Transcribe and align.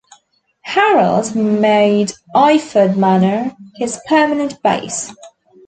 Harold 0.63 1.35
made 1.35 2.11
Iford 2.33 2.95
Manor 2.97 3.55
his 3.77 3.99
permanent 4.07 4.59
base. 4.63 5.13